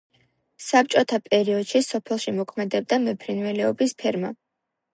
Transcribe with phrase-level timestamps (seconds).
[0.67, 4.37] საბჭოთა პერიოდში სოფელში მოქმედებდა მეფრინველეობის ფერმა.